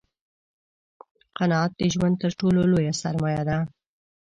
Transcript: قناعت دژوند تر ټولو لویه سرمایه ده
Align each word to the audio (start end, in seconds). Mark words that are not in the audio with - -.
قناعت 1.37 1.71
دژوند 1.81 2.15
تر 2.21 2.31
ټولو 2.39 2.59
لویه 2.71 2.93
سرمایه 3.01 3.43
ده 3.49 3.57